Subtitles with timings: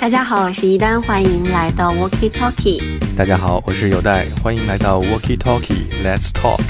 [0.00, 2.80] 大家好，我是一丹，欢迎来到 Walkie Talkie。
[3.14, 6.62] 大家好，我是有代，欢迎来到 Walkie Talkie，Let's Talk。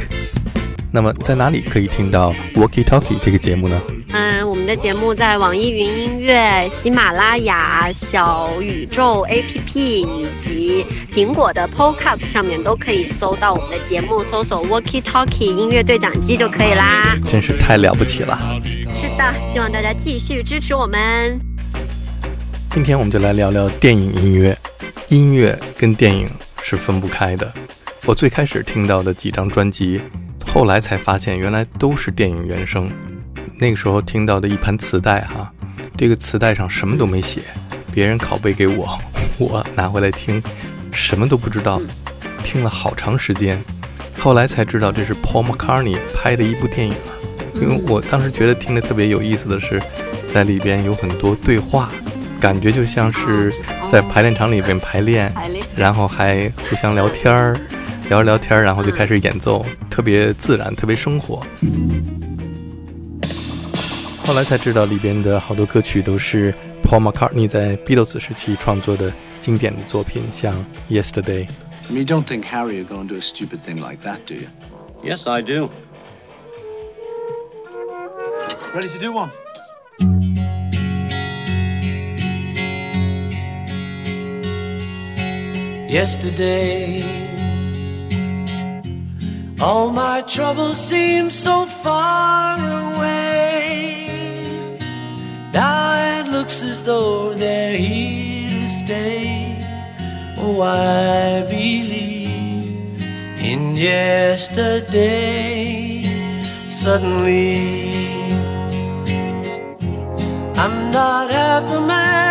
[0.92, 3.80] 那么在哪里可以听到 Walkie Talkie 这个节目呢？
[4.12, 10.84] 嗯，我们的节目在网易云音乐、喜马拉雅、小宇宙 APP 以及
[11.14, 17.16] 苹果的 Podcast 上面都可以搜到我们的节目，搜索 Walkie Talkie 音乐对讲机就可以啦。
[17.24, 18.36] 真是太了不起了！
[19.00, 21.40] 是的，希望大家继续支持我们。
[22.72, 24.56] 今天我们就来聊聊电影音乐。
[25.08, 26.30] 音乐跟电影
[26.62, 27.52] 是分不开的。
[28.06, 30.00] 我最开始听到的几张专辑，
[30.46, 32.88] 后来才发现原来都是电影原声。
[33.58, 35.52] 那个时候听到的一盘磁带，哈，
[35.98, 37.40] 这个磁带上什么都没写，
[37.92, 38.96] 别人拷贝给我，
[39.40, 40.40] 我拿回来听，
[40.92, 41.82] 什么都不知道，
[42.44, 43.60] 听了好长时间。
[44.16, 46.94] 后来才知道这是 Paul McCartney 拍的一部电影。
[47.54, 49.82] 因为我当时觉得听得特别有意思的是，
[50.32, 51.90] 在里边有很多对话。
[52.40, 53.52] 感觉就像是
[53.92, 55.30] 在排练场里边排练，
[55.76, 57.54] 然后还互相聊天儿，
[58.08, 61.44] 聊着聊天儿，然后就开始演奏，特别自然，特别生活。
[64.24, 70.54] 后来才知道里边的好多歌曲都是 Paul McCartney 在 Beatles 时期创作的经典的作品，像
[70.88, 71.46] Yesterday。
[71.88, 74.46] You don't think Harry are going to do a stupid thing like that, do you?
[75.02, 75.68] Yes, I do.
[78.72, 79.30] Ready to do one?
[85.90, 87.02] Yesterday.
[89.60, 92.56] All my troubles seem so far
[92.94, 94.08] away.
[95.52, 99.56] Now it looks as though they're here to stay.
[100.38, 103.02] Oh, I believe
[103.42, 105.10] in yesterday.
[106.68, 108.32] Suddenly,
[110.56, 112.29] I'm not half the man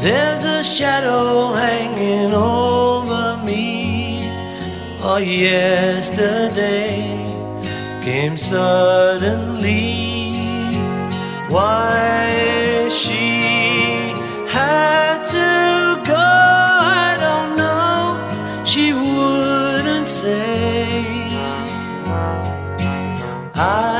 [0.00, 4.30] there's a shadow hanging over me.
[5.02, 6.98] Oh, yesterday
[8.04, 10.00] came suddenly.
[11.48, 14.14] Why she
[14.48, 18.64] had to go, I don't know.
[18.64, 21.10] She wouldn't say.
[23.62, 23.99] I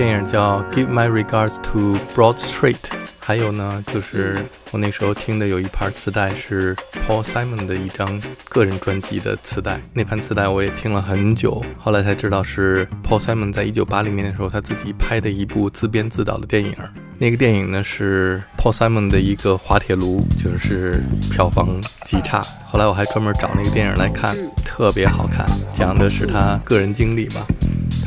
[0.00, 2.72] 电影叫《Give My Regards to Broad Street》，
[3.18, 4.38] 还有呢，就是
[4.70, 6.74] 我那时候听的有一盘磁带是
[7.06, 8.18] Paul Simon 的一张
[8.48, 16.74] 个人专辑的磁带，那盘磁带我也听了很久，后来才知道是 Paul Simon 在一九八零年的时候他自己拍的一部自编自导的电影。
[17.18, 20.98] 那个电影呢是 Paul Simon 的一个滑铁卢，就是
[21.30, 22.40] 票房极差。
[22.66, 24.34] 后来我还专门找那个电影来看，
[24.64, 27.42] 特别好看，讲的是他个人经历吧。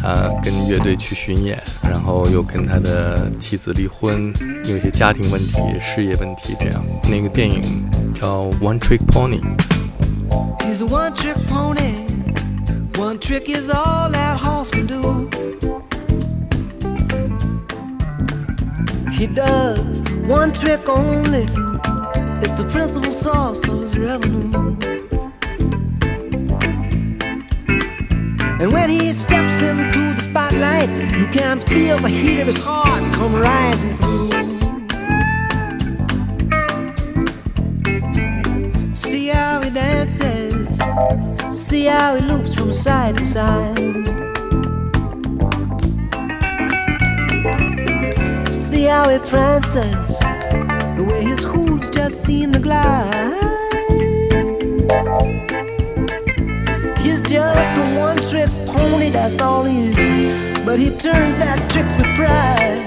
[0.04, 4.34] 他跟乐队去巡演，然后又跟他的妻子离婚，
[4.66, 6.86] 有一些家庭问题、事业问题，这样。
[7.10, 7.62] 那个电影
[8.14, 9.40] 叫《One Trick Pony》。
[10.60, 12.06] He's a one trick pony.
[12.96, 15.30] One trick is all that horse can do.
[19.12, 21.46] He does one trick only.
[22.42, 24.52] It's the principal source of his revenue.
[28.64, 30.88] And when he steps into the spotlight,
[31.20, 34.30] you can feel the heat of his heart come rising through.
[38.96, 40.80] See how he dances,
[41.52, 43.78] see how he loops from side to side.
[48.56, 50.20] See how he prances,
[50.96, 53.63] the way his hooves just seem to glide.
[60.74, 62.82] But he turns that trick with pride.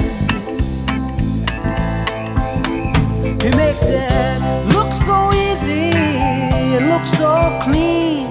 [3.41, 4.43] He makes it
[4.75, 7.31] look so easy and look so
[7.63, 8.27] clean.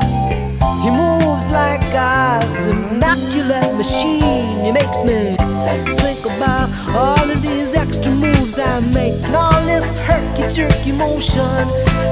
[0.84, 4.66] He moves like God's immaculate machine.
[4.66, 5.38] He makes me
[6.04, 11.64] think about all of these extra moves I make, and all this herky jerky motion,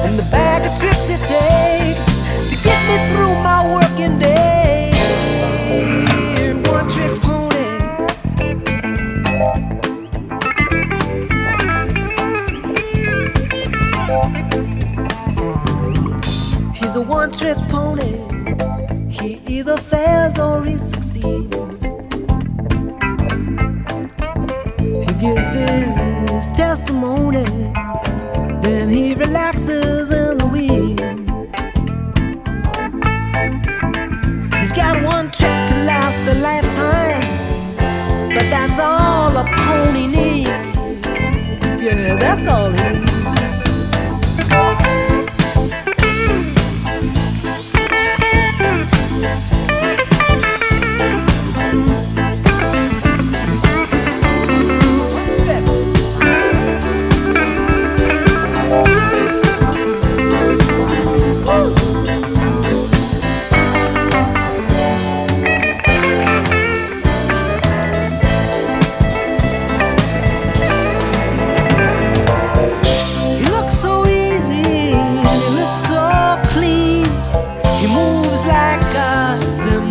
[0.06, 2.14] and the bag of tricks it takes
[16.94, 18.22] He's a one trick pony.
[19.10, 21.86] He either fails or he succeeds.
[24.78, 27.46] He gives his testimony,
[28.62, 31.00] then he relaxes in the wind.
[34.60, 37.22] He's got one trick to last a lifetime,
[38.36, 41.82] but that's all a pony needs.
[41.82, 43.13] Yeah, that's all he needs.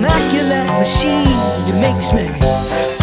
[0.03, 1.39] Immaculate machine.
[1.65, 2.27] He makes me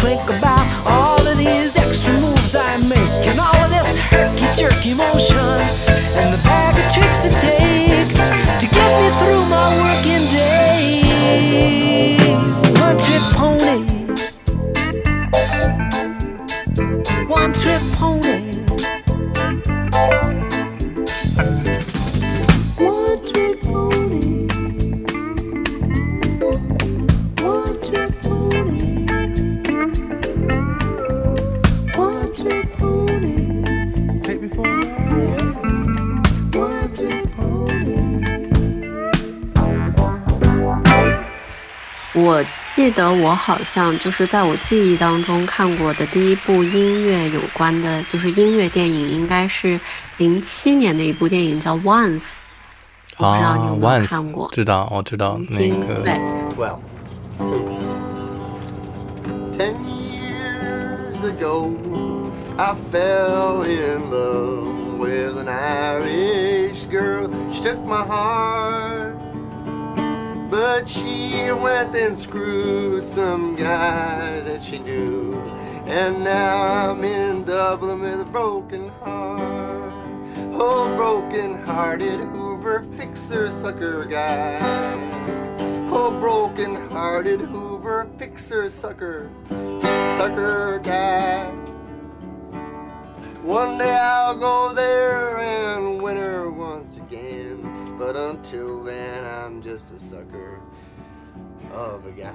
[0.04, 4.92] think about all of these extra moves I make, and all of this herky jerky
[4.92, 8.16] motion, and the bag of tricks it takes
[8.60, 10.59] to get me through my working day.
[42.80, 49.78] 记得我好像就是在我记忆当中看过的第一部音乐有关的，就是音乐电影，应该是
[50.16, 52.20] 零七年的一部电影叫《Once》，
[53.18, 54.48] 我不知道你有没有看过？
[54.50, 56.02] 知道，我知道那个。
[62.56, 67.28] I fell in love with an Irish girl.
[67.52, 69.19] She took my heart
[70.50, 75.40] but she went and screwed some guy that she knew.
[75.86, 79.92] And now I'm in Dublin with a broken heart.
[80.52, 84.58] Oh, broken hearted Hoover fixer sucker guy.
[85.92, 89.30] Oh, broken hearted Hoover, fixer, sucker,
[90.16, 91.50] sucker guy.
[93.42, 97.39] One day I'll go there and win her once again.
[97.99, 100.59] But until then, I'm just a sucker
[101.73, 102.33] of a guy.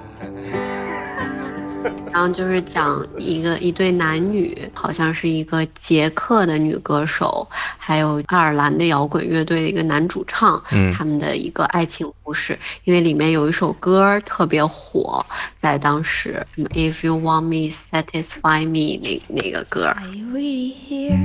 [2.12, 7.48] 然后就是讲一个一对男女，好像是一个捷克的女歌手，
[7.78, 12.58] 还有爱尔兰的摇滚乐队的一个男主唱，嗯他们的一个爱情故事。
[12.84, 15.24] 因为里面有一首歌特别火，
[15.56, 19.86] 在当时什么 If you want me, satisfy me 那那个歌。
[19.86, 21.18] Are you really here?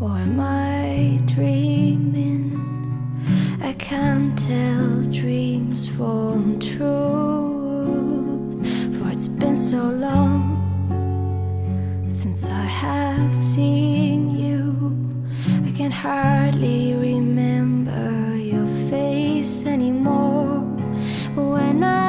[0.00, 2.27] Or am I dreaming?
[3.61, 6.79] I can't tell dreams from truth.
[8.97, 10.57] For it's been so long
[12.11, 14.95] since I have seen you.
[15.67, 20.59] I can hardly remember your face anymore.
[21.35, 22.08] When I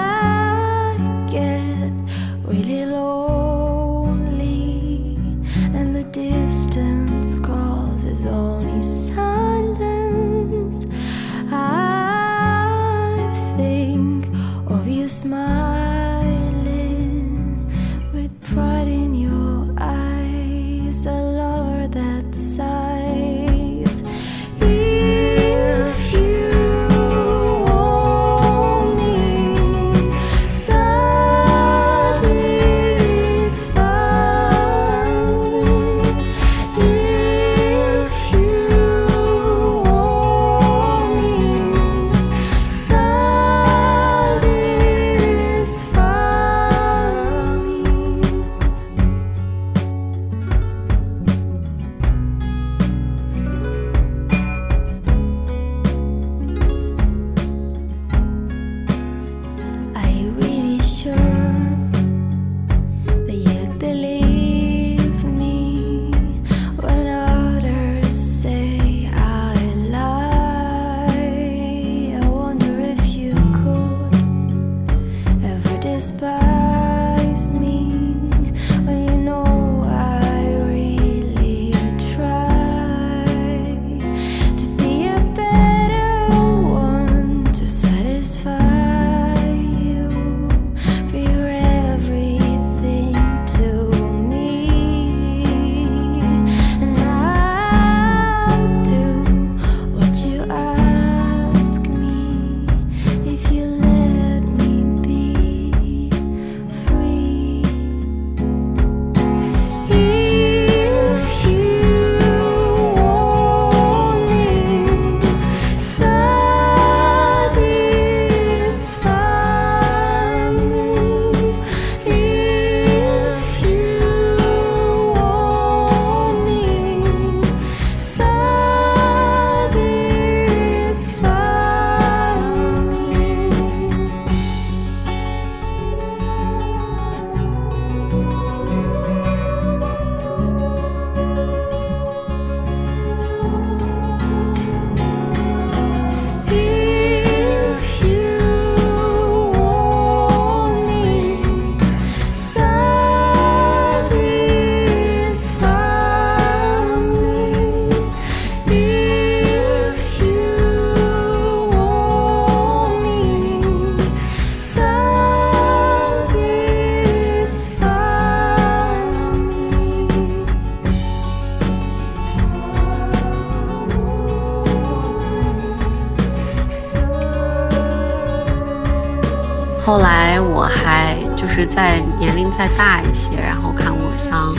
[179.91, 184.55] 后来我还就是在年龄再大一些，然后看过像，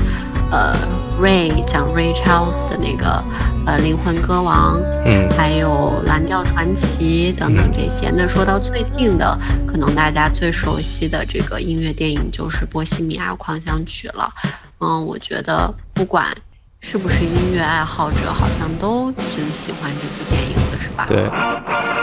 [0.52, 0.76] 呃
[1.22, 3.24] ，Ray 讲 Ray Charles 的那个，
[3.66, 8.12] 呃，灵魂歌王，嗯还有蓝调传奇等等这些。
[8.14, 14.30] 那说到最近的，可能大家最熟悉的这个音乐电影就是《波西米亚狂想曲》了。
[14.82, 16.28] 嗯，我觉得不管
[16.82, 21.06] 是不是音乐爱好者，好像都挺喜欢这部电影的，是吧？
[21.08, 22.01] 对。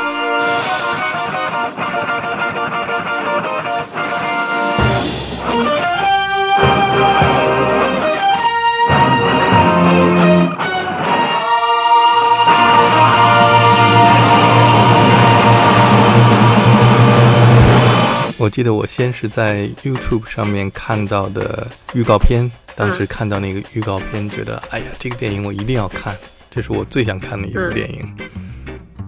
[18.49, 26.17] 我记得我先是在 YouTube 上面看到的预告片，当时看到那个预告片，觉得哎呀，这个电影我一定要看，
[26.51, 28.09] 这是我最想看的一部嗯电影。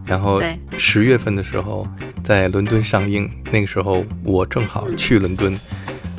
[0.04, 0.42] 然后
[0.76, 1.88] 十月份的时候
[2.22, 5.58] 在伦敦上映，那个时候我正好去伦敦，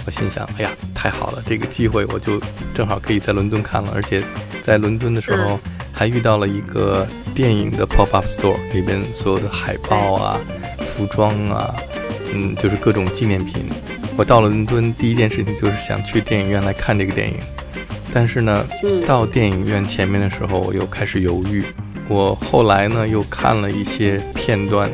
[0.08, 2.42] 我心想，哎呀，太好了，这个机会我就
[2.74, 4.24] 正好可以在伦敦看了，而且
[4.64, 5.60] 在伦敦的时候
[5.94, 10.42] 还遇到了一个电影的 pop up store，里边所有的海报啊、
[10.88, 11.72] 服装啊，
[12.34, 13.66] 嗯，就是各种纪念品。
[14.18, 17.36] 我到了伦敦，第一件事情就是想去电影院来看这个电影，
[18.14, 21.64] 但是呢，嗯到电影院前面的时候，我又开始犹豫。
[22.08, 24.92] 我后来呢，又看了一些片段，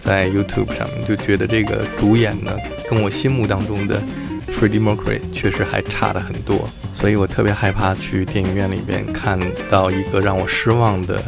[0.00, 2.54] 在 YouTube 上面，就觉得这个主演呢，
[2.90, 4.00] 跟我心目当中的
[4.48, 11.20] Freddie Mercury 确实还差了很多，所以我特别害怕去电影院里边看到一个让我失望的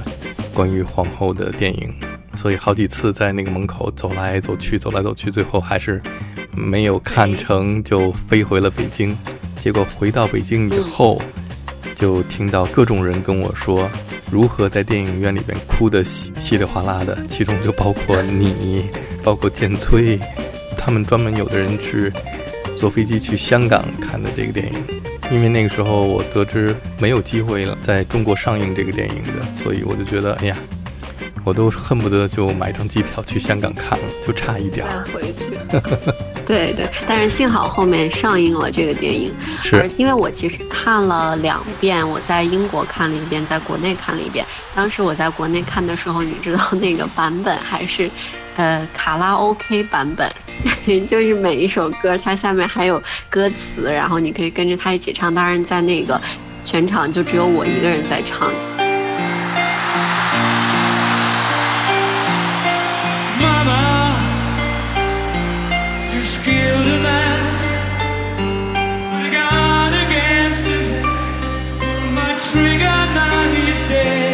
[0.52, 1.90] 关于皇后的电影，
[2.36, 6.00] 所以好几次在那个门口走来走去，走来走去，最后还是
[6.54, 9.16] 没有看成，就飞回了北京。
[9.56, 11.20] 结果回到北京以后，
[11.94, 13.88] 就听到各种人跟我说，
[14.30, 18.84] 如何在电影院里边哭得稀稀里哗啦的，其中就包括你，
[19.22, 20.18] 包括建崔，
[20.76, 22.12] 他们专门有的人是
[22.76, 24.84] 坐飞机去香港看的这个电影，
[25.30, 30.56] 因为那个时候我得知没有机会了在中国上映这个电影的，所以我就觉得，哎呀，
[31.44, 35.04] 我都恨不得就买张机票去香港看了，就差一点再儿。
[35.12, 35.44] 回去。
[36.46, 44.44] 对对，但是幸好后面上映了这个电影，是，因为我其实看了两遍，我在英国看了一遍，在国内看了一遍。
[44.74, 48.10] 当时我在国内看的时候，你知道那个版本还是，
[48.56, 50.28] 呃，卡拉 OK 版本，
[51.08, 55.34] 就是每一首歌它下面还有歌词，然后你可以跟着它一起唱。
[55.34, 56.20] 当然，在那个
[56.64, 58.50] 全场就只有我一个人在唱。
[66.34, 67.42] Just killed a man.
[70.06, 71.04] Against his head.
[72.12, 74.33] My trigger, now he's dead.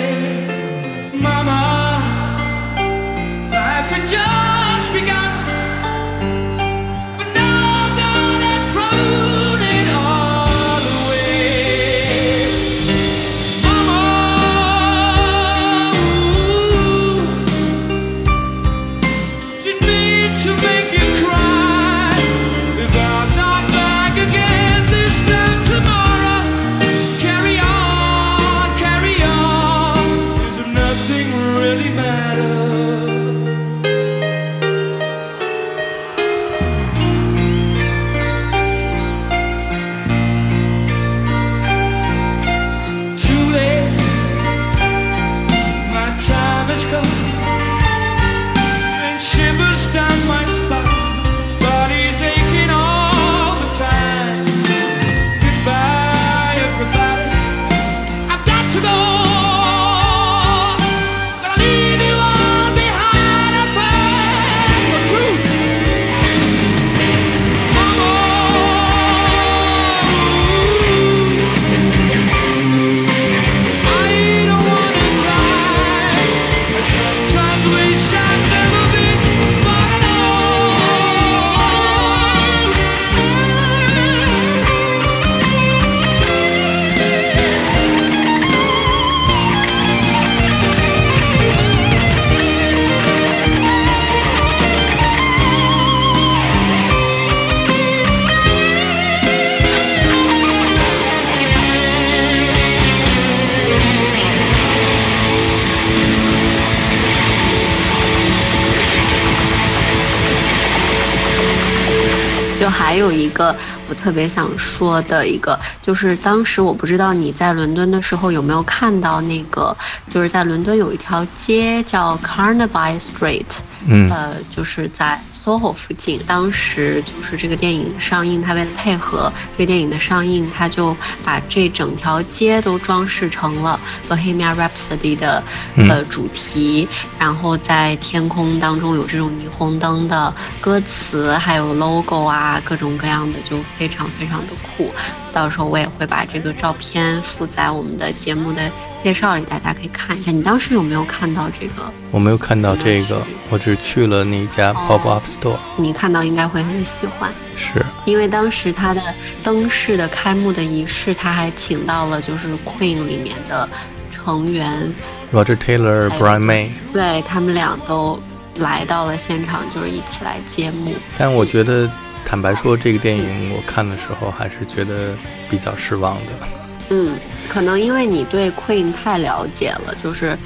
[112.91, 113.55] 还有一个
[113.89, 119.77] 我特别想说的一个，就是当时我不知道你在伦敦的时候有没有看到那个，
[120.11, 123.45] 就是在伦敦有一条街叫 Carnaby Street，
[123.87, 126.21] 嗯呃，就是在 SOHO 附近。
[126.27, 133.81] 当时就是这个电影上映，他为了配合这个电影的上映，他就把这整条街都装饰成了
[134.13, 135.43] 《Bohemian Rhapsody》的
[135.77, 144.91] 呃主题，然后在天空当中有这种霓虹灯的歌词，还有 logo 啊，各种各样的，就非常非常的酷。
[145.33, 148.71] 到时候我也会把这个照片附在我们的节目的
[149.03, 150.31] 介绍里，大家可以看一下。
[150.31, 151.91] 你当时有没有看到这个？
[152.11, 155.57] 我没有看到这个，我只去了那家 pop up store。
[155.77, 159.01] 你看到应该会很喜欢，是，因为当时它的
[159.43, 163.69] 灯饰的开幕的仪式，他还请到了就是 Queen 里面的
[164.13, 164.93] 成员
[165.33, 168.21] ，Roger Taylor、Brian May，对他们俩都
[168.57, 170.93] 来到了现场，就是一起来揭幕。
[171.17, 171.91] 但我觉得，
[172.25, 175.15] 坦白说，这个电影我看的时候还是觉得
[175.49, 176.60] 比较失望的。
[176.91, 177.17] 嗯，
[177.49, 180.37] 可能因为你对 Queen 太了解了，就是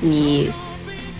[0.00, 0.50] 你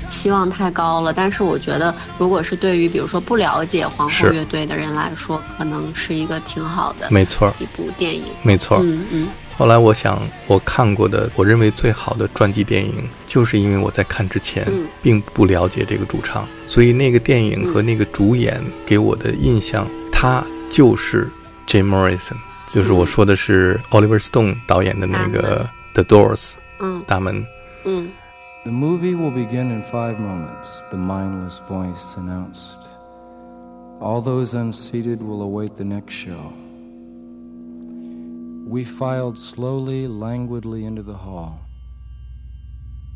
[0.08, 1.12] 期望太高了。
[1.12, 8.24] 但是我觉得，如果是对于比如说不了解皇后乐队的人来说，可能是一个挺好的没错，一部电影。
[8.42, 8.80] 没错儿。
[8.82, 21.30] 嗯嗯后来我想，我看过的我认为最好的传记电影，就是因为我在看之前嗯并不了解这个主唱，所以那个电影和那个主演给我的印象，他就是
[21.68, 22.34] Jim Morrison，
[22.73, 27.45] 就是我说的是 Oliver Stone 导演的那个 The Doors 嗯大门。
[27.85, 28.09] 嗯
[28.65, 32.79] The movie will begin in five moments, the mindless voice announced.
[34.01, 36.53] All those unseated will await the next show.
[38.67, 41.61] We filed slowly, languidly into the hall.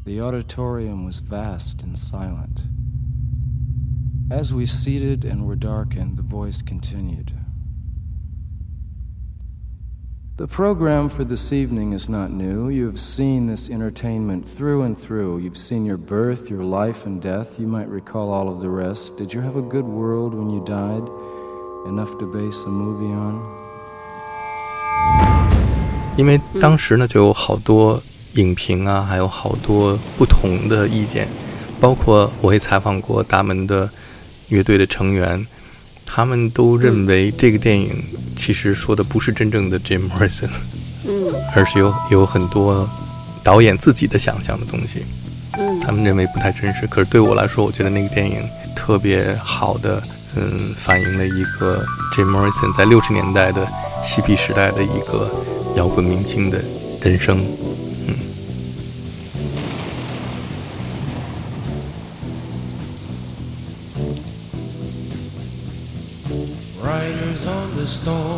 [0.05, 2.63] The auditorium was vast and silent.
[4.31, 7.33] As we seated and were darkened, the voice continued.
[10.37, 12.69] The program for this evening is not new.
[12.69, 15.39] You have seen this entertainment through and through.
[15.39, 17.59] You've seen your birth, your life, and death.
[17.59, 19.15] You might recall all of the rest.
[19.17, 21.07] Did you have a good world when you died?
[21.85, 23.41] Enough to base a movie on?
[26.17, 28.01] 因为当时呢，就有好多
[28.33, 31.27] 影评啊，还有好多不同的意见，
[31.79, 33.89] 包括我也采访过大门的
[34.49, 35.45] 乐队的成员，
[36.05, 38.03] 他们都认为这个电影
[38.48, 40.48] 其实说的不是真正的 Jim Morrison，
[41.06, 42.88] 嗯而是有有很多
[43.44, 45.04] 导演自己的想象的东西，
[45.58, 46.86] 嗯他们认为不太真实。
[46.86, 50.02] 可是对我来说，我觉得那个电影特别好的，
[50.34, 51.84] 嗯，反映了一个
[52.16, 53.68] Jim Morrison 在六十年代的
[54.02, 55.30] 嬉皮时代的一个
[55.76, 56.58] 摇滚明星的
[57.02, 57.44] 人生。
[66.82, 68.37] Riders on the storm.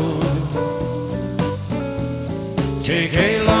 [3.11, 3.60] J-Lo.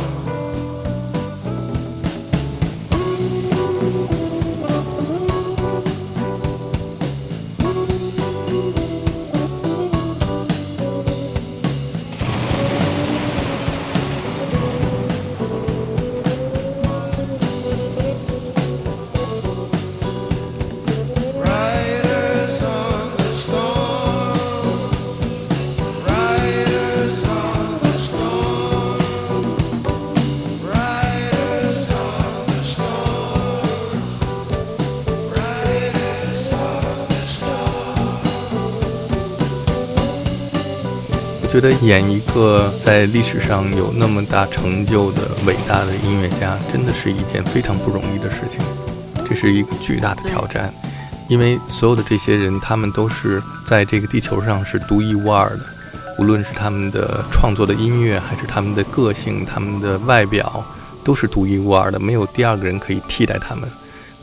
[41.61, 48.59] 觉得演一个在历史上有那么大成就的伟大的音乐家，真的是一件非常不容易的事情。
[49.29, 50.73] 这是一个巨大的挑战，
[51.29, 55.59] 因为所有的这些人，他们都是在这个地球上是独一无二的，
[56.17, 60.65] 无论是他们的创作的音乐，还是他们的个性、他们的外表，
[61.03, 63.69] 都是独一无二的，没有第二个人可以替代他们。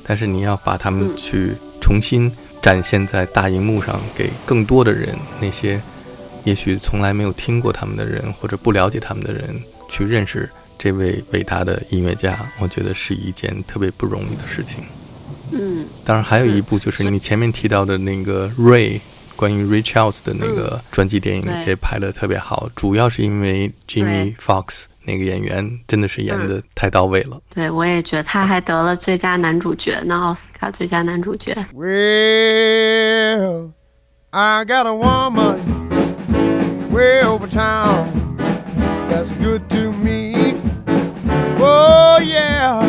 [0.05, 5.81] 但是你要把他们去重新展现在大荧幕上，给更多的人，那些
[6.49, 9.55] 也许从来没有听过他们的人，或者不了解他们的人，
[9.87, 14.79] 去认识这位伟大的音乐家，我觉得是一件特别不容易的事情。
[15.53, 18.99] 嗯，当然，还有一部就是你前面提到的那个 Ray，
[19.37, 27.39] 关于 Ray Charles 的那个专辑电影对也拍得特别好，主要是因为 Jimmy Fox 那个演员真的是演的太到位了。
[27.51, 31.55] 对我也觉得他还得了最佳男主角那，奥斯卡最佳男主角。
[31.75, 33.73] Well,
[34.31, 35.59] I got a woman
[36.99, 38.37] way over town
[39.09, 40.33] that's good to me.
[41.61, 42.88] Oh, yeah.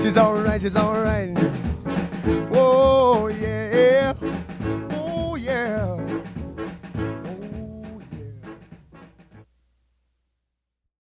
[0.02, 1.35] She's alright, she's alright.